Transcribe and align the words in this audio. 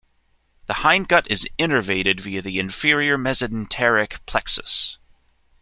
The 0.65 0.73
hindgut 0.81 1.27
is 1.27 1.47
innervated 1.59 2.21
via 2.21 2.41
the 2.41 2.57
inferior 2.57 3.19
mesenteric 3.19 4.17
plexus. 4.25 4.97